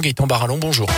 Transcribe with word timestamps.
Gaëtan 0.00 0.26
Barallon. 0.26 0.58
Bonjour. 0.58 0.88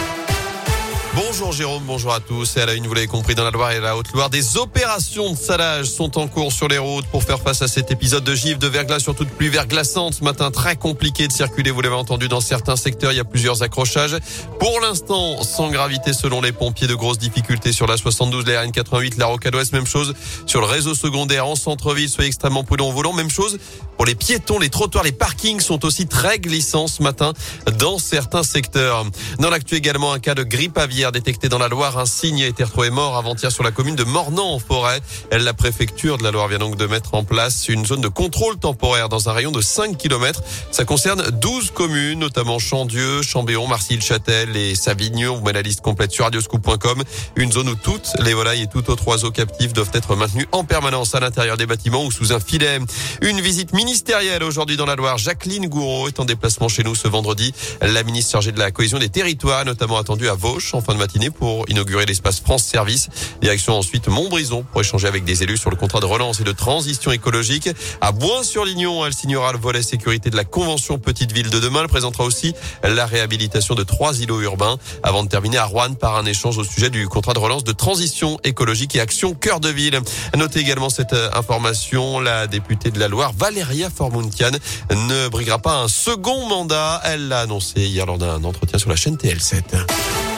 Bonjour 1.14 1.52
Jérôme, 1.52 1.82
bonjour 1.86 2.14
à 2.14 2.20
tous. 2.20 2.56
Et 2.56 2.62
à 2.62 2.66
la 2.66 2.72
une, 2.72 2.86
vous 2.86 2.94
l'avez 2.94 3.06
compris, 3.06 3.34
dans 3.34 3.44
la 3.44 3.50
Loire 3.50 3.70
et 3.72 3.80
la 3.80 3.98
Haute-Loire, 3.98 4.30
des 4.30 4.56
opérations 4.56 5.32
de 5.32 5.36
salage 5.36 5.84
sont 5.84 6.16
en 6.16 6.26
cours 6.26 6.50
sur 6.54 6.68
les 6.68 6.78
routes 6.78 7.04
pour 7.08 7.22
faire 7.22 7.38
face 7.38 7.60
à 7.60 7.68
cet 7.68 7.90
épisode 7.90 8.24
de 8.24 8.34
givre, 8.34 8.58
de 8.58 8.66
verglas, 8.66 9.00
surtout 9.00 9.26
de 9.26 9.30
pluie 9.30 9.50
verglaçante. 9.50 10.14
Ce 10.14 10.24
matin, 10.24 10.50
très 10.50 10.76
compliqué 10.76 11.28
de 11.28 11.32
circuler, 11.32 11.70
vous 11.70 11.82
l'avez 11.82 11.96
entendu, 11.96 12.28
dans 12.28 12.40
certains 12.40 12.76
secteurs, 12.76 13.12
il 13.12 13.16
y 13.16 13.20
a 13.20 13.24
plusieurs 13.24 13.62
accrochages. 13.62 14.16
Pour 14.58 14.80
l'instant, 14.80 15.42
sans 15.42 15.68
gravité 15.68 16.14
selon 16.14 16.40
les 16.40 16.52
pompiers, 16.52 16.86
de 16.86 16.94
grosses 16.94 17.18
difficultés 17.18 17.72
sur 17.72 17.86
la 17.86 17.98
72, 17.98 18.46
la 18.46 18.64
RN88, 18.64 19.18
la 19.18 19.26
Rocade 19.26 19.54
Ouest, 19.54 19.74
même 19.74 19.86
chose 19.86 20.14
sur 20.46 20.62
le 20.62 20.66
réseau 20.66 20.94
secondaire 20.94 21.46
en 21.46 21.56
centre-ville, 21.56 22.08
soyez 22.08 22.28
extrêmement 22.28 22.64
prudents 22.64 22.88
au 22.88 22.92
volant. 22.92 23.12
Même 23.12 23.30
chose 23.30 23.58
pour 23.98 24.06
les 24.06 24.14
piétons, 24.14 24.58
les 24.58 24.70
trottoirs, 24.70 25.04
les 25.04 25.12
parkings 25.12 25.60
sont 25.60 25.84
aussi 25.84 26.06
très 26.06 26.38
glissants 26.38 26.86
ce 26.86 27.02
matin 27.02 27.34
dans 27.78 27.98
certains 27.98 28.42
secteurs. 28.44 29.04
Dans 29.38 29.50
l'actu 29.50 29.74
également, 29.74 30.14
un 30.14 30.18
cas 30.18 30.34
de 30.34 30.42
grippe 30.42 30.78
aviaire 30.78 31.01
détecté 31.10 31.48
dans 31.48 31.58
la 31.58 31.68
Loire. 31.68 31.98
Un 31.98 32.06
cygne 32.06 32.42
a 32.42 32.46
été 32.46 32.62
retrouvé 32.62 32.90
mort 32.90 33.16
avant-hier 33.16 33.50
sur 33.50 33.64
la 33.64 33.70
commune 33.70 33.96
de 33.96 34.04
Mornan 34.04 34.54
en 34.54 34.58
forêt. 34.58 35.00
La 35.32 35.54
préfecture 35.54 36.18
de 36.18 36.22
la 36.22 36.30
Loire 36.30 36.48
vient 36.48 36.58
donc 36.58 36.76
de 36.76 36.86
mettre 36.86 37.14
en 37.14 37.24
place 37.24 37.68
une 37.68 37.84
zone 37.84 38.00
de 38.00 38.08
contrôle 38.08 38.58
temporaire 38.58 39.08
dans 39.08 39.28
un 39.28 39.32
rayon 39.32 39.50
de 39.50 39.60
5 39.60 39.96
km. 39.96 40.42
Ça 40.70 40.84
concerne 40.84 41.22
12 41.30 41.72
communes, 41.72 42.20
notamment 42.20 42.58
Chandieu, 42.58 43.22
Chambéon, 43.22 43.66
Marcille-Châtel 43.66 44.56
et 44.56 44.74
Savignon. 44.74 45.36
Vous 45.36 45.42
mettez 45.42 45.54
la 45.54 45.62
liste 45.62 45.80
complète 45.80 46.12
sur 46.12 46.24
radioscoop.com. 46.24 47.02
Une 47.36 47.50
zone 47.50 47.68
où 47.70 47.74
toutes 47.74 48.12
les 48.20 48.34
volailles 48.34 48.62
et 48.62 48.66
tout 48.66 48.88
autres 48.90 49.08
oiseaux 49.08 49.30
captifs 49.30 49.72
doivent 49.72 49.90
être 49.94 50.14
maintenus 50.14 50.46
en 50.52 50.64
permanence 50.64 51.14
à 51.14 51.20
l'intérieur 51.20 51.56
des 51.56 51.66
bâtiments 51.66 52.04
ou 52.04 52.12
sous 52.12 52.32
un 52.32 52.40
filet. 52.40 52.78
Une 53.22 53.40
visite 53.40 53.72
ministérielle 53.72 54.42
aujourd'hui 54.42 54.76
dans 54.76 54.86
la 54.86 54.96
Loire. 54.96 55.18
Jacqueline 55.18 55.66
Gouraud 55.66 56.08
est 56.08 56.20
en 56.20 56.24
déplacement 56.24 56.68
chez 56.68 56.84
nous 56.84 56.94
ce 56.94 57.08
vendredi. 57.08 57.54
La 57.80 58.02
ministre 58.02 58.32
chargée 58.32 58.52
de 58.52 58.58
la 58.58 58.70
cohésion 58.70 58.98
des 58.98 59.08
territoires, 59.08 59.64
notamment 59.64 59.96
attendue 59.96 60.28
à 60.28 60.34
Vauche, 60.34 60.74
en 60.74 60.80
de 60.92 60.98
matinée 60.98 61.30
pour 61.30 61.68
inaugurer 61.68 62.06
l'espace 62.06 62.40
France 62.40 62.64
Service. 62.64 63.08
Direction 63.40 63.76
ensuite 63.76 64.08
Montbrison 64.08 64.64
pour 64.70 64.80
échanger 64.80 65.08
avec 65.08 65.24
des 65.24 65.42
élus 65.42 65.58
sur 65.58 65.70
le 65.70 65.76
contrat 65.76 66.00
de 66.00 66.06
relance 66.06 66.40
et 66.40 66.44
de 66.44 66.52
transition 66.52 67.12
écologique. 67.12 67.68
À 68.00 68.12
Boin-sur-Lignon, 68.12 69.04
elle 69.06 69.14
signera 69.14 69.52
le 69.52 69.58
volet 69.58 69.82
sécurité 69.82 70.30
de 70.30 70.36
la 70.36 70.44
Convention 70.44 70.98
Petite 70.98 71.32
Ville 71.32 71.50
de 71.50 71.60
demain. 71.60 71.80
Elle 71.82 71.88
présentera 71.88 72.24
aussi 72.24 72.54
la 72.82 73.06
réhabilitation 73.06 73.74
de 73.74 73.82
trois 73.82 74.20
îlots 74.20 74.40
urbains 74.40 74.78
avant 75.02 75.22
de 75.22 75.28
terminer 75.28 75.58
à 75.58 75.64
Rouen 75.64 75.94
par 75.94 76.16
un 76.16 76.26
échange 76.26 76.58
au 76.58 76.64
sujet 76.64 76.90
du 76.90 77.08
contrat 77.08 77.34
de 77.34 77.38
relance 77.38 77.64
de 77.64 77.72
transition 77.72 78.38
écologique 78.44 78.96
et 78.96 79.00
action 79.00 79.34
cœur 79.34 79.60
de 79.60 79.68
ville. 79.68 80.00
Notez 80.36 80.60
également 80.60 80.90
cette 80.90 81.12
euh, 81.12 81.30
information. 81.34 82.20
La 82.20 82.46
députée 82.46 82.90
de 82.90 82.98
la 82.98 83.08
Loire, 83.08 83.32
Valéria 83.36 83.90
Formuntian, 83.90 84.50
ne 84.90 85.28
briguera 85.28 85.58
pas 85.58 85.76
un 85.76 85.88
second 85.88 86.46
mandat. 86.46 87.00
Elle 87.04 87.28
l'a 87.28 87.40
annoncé 87.40 87.80
hier 87.80 88.06
lors 88.06 88.18
d'un 88.18 88.42
entretien 88.44 88.78
sur 88.78 88.90
la 88.90 88.96
chaîne 88.96 89.16
TL7. 89.16 90.31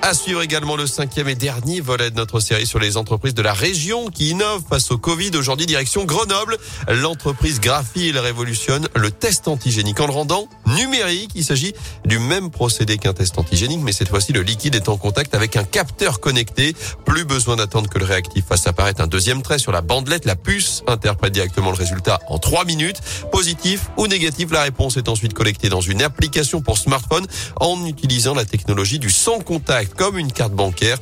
À 0.00 0.14
suivre 0.14 0.42
également 0.42 0.76
le 0.76 0.86
cinquième 0.86 1.28
et 1.28 1.34
dernier 1.34 1.80
volet 1.80 2.10
de 2.10 2.16
notre 2.16 2.40
série 2.40 2.66
sur 2.66 2.78
les 2.78 2.96
entreprises 2.96 3.34
de 3.34 3.42
la 3.42 3.52
région 3.52 4.06
qui 4.06 4.30
innovent 4.30 4.62
face 4.66 4.90
au 4.90 4.96
Covid. 4.96 5.32
Aujourd'hui, 5.36 5.66
direction 5.66 6.04
Grenoble. 6.04 6.56
L'entreprise 6.88 7.60
Graphil 7.60 8.16
révolutionne 8.16 8.88
le 8.94 9.10
test 9.10 9.48
antigénique 9.48 10.00
en 10.00 10.06
le 10.06 10.12
rendant 10.12 10.48
numérique. 10.66 11.32
Il 11.34 11.44
s'agit 11.44 11.74
du 12.06 12.18
même 12.20 12.50
procédé 12.50 12.96
qu'un 12.96 13.12
test 13.12 13.38
antigénique, 13.38 13.80
mais 13.82 13.92
cette 13.92 14.08
fois-ci, 14.08 14.32
le 14.32 14.42
liquide 14.42 14.76
est 14.76 14.88
en 14.88 14.96
contact 14.96 15.34
avec 15.34 15.56
un 15.56 15.64
capteur 15.64 16.20
connecté. 16.20 16.74
Plus 17.04 17.24
besoin 17.24 17.56
d'attendre 17.56 17.90
que 17.90 17.98
le 17.98 18.04
réactif 18.04 18.46
fasse 18.46 18.66
apparaître 18.66 19.02
un 19.02 19.08
deuxième 19.08 19.42
trait 19.42 19.58
sur 19.58 19.72
la 19.72 19.82
bandelette. 19.82 20.24
La 20.24 20.36
puce 20.36 20.84
interprète 20.86 21.32
directement 21.32 21.70
le 21.70 21.76
résultat 21.76 22.20
en 22.28 22.38
trois 22.38 22.64
minutes. 22.64 23.00
Positif 23.30 23.90
ou 23.96 24.06
négatif, 24.06 24.52
la 24.52 24.62
réponse 24.62 24.96
est 24.96 25.08
ensuite 25.08 25.34
collectée 25.34 25.68
dans 25.68 25.82
une 25.82 26.02
application 26.02 26.62
pour 26.62 26.78
smartphone 26.78 27.26
en 27.60 27.84
utilisant 27.84 28.34
la 28.34 28.44
technologie 28.44 28.98
du 28.98 29.10
sans 29.10 29.40
contact 29.40 29.87
comme 29.94 30.18
une 30.18 30.32
carte 30.32 30.52
bancaire. 30.52 30.98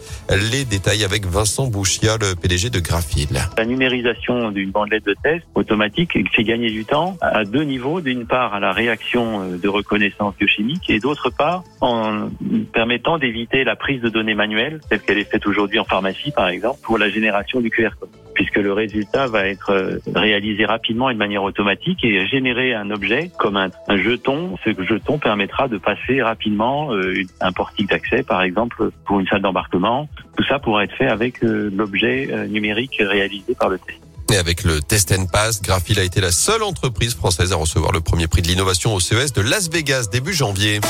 Les 0.52 0.64
détails 0.64 1.04
avec 1.04 1.26
Vincent 1.26 1.66
Bouchia, 1.66 2.16
le 2.20 2.34
PDG 2.34 2.70
de 2.70 2.80
Graphil. 2.80 3.28
La 3.56 3.64
numérisation 3.64 4.50
d'une 4.50 4.70
bandelette 4.70 5.06
de 5.06 5.14
test 5.22 5.44
automatique 5.54 6.18
fait 6.34 6.44
gagner 6.44 6.70
du 6.70 6.84
temps 6.84 7.16
à 7.20 7.44
deux 7.44 7.62
niveaux. 7.62 8.00
D'une 8.00 8.26
part, 8.26 8.54
à 8.54 8.60
la 8.60 8.72
réaction 8.72 9.42
euh, 9.42 9.58
de 9.58 9.68
reconnaissance 9.68 10.34
biochimique 10.36 10.88
et 10.90 10.98
d'autre 10.98 11.30
part, 11.30 11.64
en 11.80 12.28
permettant 12.72 13.18
d'éviter 13.18 13.64
la 13.64 13.76
prise 13.76 14.00
de 14.00 14.08
données 14.08 14.34
manuelles, 14.34 14.80
telle 14.88 15.00
qu'elle 15.00 15.18
est 15.18 15.30
faite 15.30 15.46
aujourd'hui 15.46 15.78
en 15.78 15.84
pharmacie, 15.84 16.30
par 16.30 16.48
exemple, 16.48 16.78
pour 16.82 16.98
la 16.98 17.08
génération 17.08 17.60
du 17.60 17.70
QR 17.70 17.90
code 17.98 18.10
puisque 18.36 18.56
le 18.56 18.72
résultat 18.72 19.26
va 19.26 19.48
être 19.48 19.70
euh, 19.70 19.98
réalisé 20.14 20.66
rapidement 20.66 21.08
et 21.08 21.14
de 21.14 21.18
manière 21.18 21.42
automatique 21.42 22.04
et 22.04 22.26
générer 22.28 22.74
un 22.74 22.90
objet 22.90 23.30
comme 23.38 23.56
un, 23.56 23.70
jeton. 23.96 24.56
Ce 24.62 24.70
jeton 24.84 25.18
permettra 25.18 25.68
de 25.68 25.78
passer 25.78 26.22
rapidement 26.22 26.92
euh, 26.92 27.14
un 27.40 27.52
portique 27.52 27.88
d'accès, 27.88 28.22
par 28.22 28.42
exemple, 28.42 28.90
pour 29.06 29.18
une 29.18 29.26
salle 29.26 29.40
d'embarquement. 29.40 30.08
Tout 30.36 30.44
ça 30.44 30.58
pourra 30.58 30.84
être 30.84 30.94
fait 30.94 31.08
avec 31.08 31.42
euh, 31.42 31.70
l'objet 31.74 32.28
numérique 32.48 32.96
réalisé 33.00 33.54
par 33.58 33.70
le 33.70 33.78
test. 33.78 33.98
Et 34.30 34.36
avec 34.36 34.64
le 34.64 34.80
Test 34.80 35.12
and 35.12 35.26
Pass, 35.32 35.62
Graphil 35.62 35.98
a 35.98 36.02
été 36.02 36.20
la 36.20 36.32
seule 36.32 36.62
entreprise 36.62 37.14
française 37.14 37.52
à 37.52 37.56
recevoir 37.56 37.92
le 37.92 38.00
premier 38.00 38.26
prix 38.26 38.42
de 38.42 38.48
l'innovation 38.48 38.94
au 38.94 39.00
CES 39.00 39.32
de 39.32 39.40
Las 39.40 39.70
Vegas 39.70 40.08
début 40.12 40.34
janvier. 40.34 40.80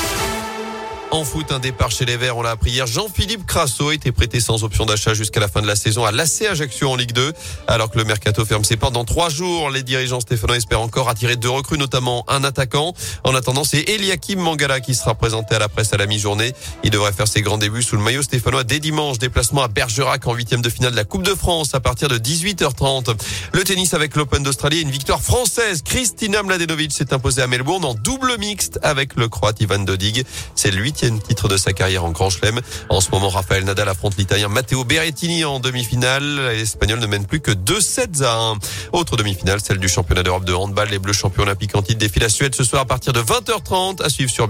En 1.09 1.23
foot, 1.23 1.53
un 1.53 1.59
départ 1.59 1.89
chez 1.89 2.03
les 2.03 2.17
Verts, 2.17 2.35
on 2.35 2.41
l'a 2.41 2.51
appris 2.51 2.71
hier. 2.71 2.85
Jean-Philippe 2.85 3.45
Crasso 3.45 3.91
été 3.91 4.11
prêté 4.11 4.41
sans 4.41 4.65
option 4.65 4.85
d'achat 4.85 5.13
jusqu'à 5.13 5.39
la 5.39 5.47
fin 5.47 5.61
de 5.61 5.67
la 5.67 5.77
saison 5.77 6.03
à 6.03 6.11
l'AC 6.11 6.41
Ajaccio 6.41 6.89
en 6.89 6.97
Ligue 6.97 7.13
2. 7.13 7.31
Alors 7.67 7.89
que 7.89 7.97
le 7.97 8.03
mercato 8.03 8.43
ferme 8.43 8.65
ses 8.65 8.75
portes 8.75 8.93
dans 8.93 9.05
trois 9.05 9.29
jours, 9.29 9.69
les 9.69 9.83
dirigeants 9.83 10.19
stéphanois 10.19 10.57
espèrent 10.57 10.81
encore 10.81 11.07
attirer 11.07 11.37
deux 11.37 11.49
recrues, 11.49 11.77
notamment 11.77 12.25
un 12.27 12.43
attaquant. 12.43 12.93
En 13.23 13.33
attendant, 13.35 13.63
c'est 13.63 13.89
Eliakim 13.89 14.39
Mangala 14.39 14.81
qui 14.81 14.93
sera 14.93 15.15
présenté 15.15 15.55
à 15.55 15.59
la 15.59 15.69
presse 15.69 15.93
à 15.93 15.97
la 15.97 16.07
mi-journée. 16.07 16.53
Il 16.83 16.89
devrait 16.89 17.13
faire 17.13 17.27
ses 17.27 17.41
grands 17.41 17.57
débuts 17.57 17.83
sous 17.83 17.95
le 17.95 18.01
maillot 18.01 18.21
stéphanois 18.21 18.65
dès 18.65 18.79
dimanche. 18.79 19.17
Déplacement 19.17 19.63
à 19.63 19.69
Bergerac 19.69 20.27
en 20.27 20.33
huitième 20.33 20.61
de 20.61 20.69
finale 20.69 20.91
de 20.91 20.97
la 20.97 21.05
Coupe 21.05 21.23
de 21.23 21.35
France 21.35 21.73
à 21.73 21.79
partir 21.79 22.09
de 22.09 22.17
18h30. 22.17 23.15
Le 23.53 23.63
tennis 23.63 23.93
avec 23.93 24.17
l'Open 24.17 24.43
d'Australie, 24.43 24.81
une 24.81 24.91
victoire 24.91 25.21
française. 25.21 25.83
Christina 25.83 26.43
Mladenovic 26.43 26.91
s'est 26.91 27.13
imposée 27.13 27.41
à 27.41 27.47
Melbourne 27.47 27.85
en 27.85 27.93
double 27.93 28.37
mixte 28.39 28.77
avec 28.83 29.15
le 29.15 29.29
Croate 29.29 29.61
Ivan 29.61 29.79
Dodig. 29.79 30.25
C'est 30.53 30.71
titre 31.19 31.47
de 31.47 31.57
sa 31.57 31.73
carrière 31.73 32.03
en 32.03 32.11
Grand 32.11 32.29
Chelem. 32.29 32.59
En 32.89 33.01
ce 33.01 33.11
moment, 33.11 33.29
Rafael 33.29 33.63
Nadal 33.63 33.89
affronte 33.89 34.17
l'Italien 34.17 34.47
Matteo 34.47 34.83
Berrettini 34.83 35.45
en 35.45 35.59
demi-finale. 35.59 36.49
L'Espagnol 36.49 36.99
ne 36.99 37.07
mène 37.07 37.25
plus 37.25 37.39
que 37.39 37.51
2 37.51 37.81
sets 37.81 38.23
à 38.23 38.33
1. 38.33 38.57
Autre 38.93 39.17
demi-finale, 39.17 39.59
celle 39.61 39.79
du 39.79 39.89
championnat 39.89 40.23
d'Europe 40.23 40.45
de 40.45 40.53
handball. 40.53 40.89
Les 40.89 40.99
Bleus 40.99 41.13
champions 41.13 41.43
olympiques 41.43 41.75
en 41.75 41.81
titre 41.81 41.99
défilent 41.99 42.29
Suède 42.29 42.55
ce 42.55 42.63
soir 42.63 42.81
à 42.81 42.85
partir 42.85 43.13
de 43.13 43.21
20h30 43.21 44.03
à 44.03 44.09
suivre 44.09 44.31
sur 44.31 44.47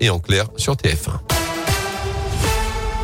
et 0.00 0.10
en 0.10 0.18
clair 0.18 0.46
sur 0.56 0.74
TF1. 0.74 1.35